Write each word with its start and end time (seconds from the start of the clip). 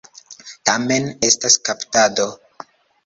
Tamen 0.69 1.05
estas 1.29 1.59
kaptado. 1.69 2.27